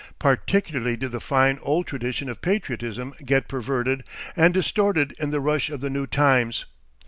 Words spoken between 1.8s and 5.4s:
tradition of patriotism get perverted and distorted in the